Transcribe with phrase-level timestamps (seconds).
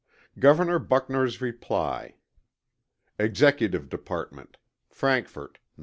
[0.39, 2.15] Governor Buckner's Reply.
[3.19, 4.57] EXECUTIVE DEPARTMENT.
[4.89, 5.79] Frankfort, Nov.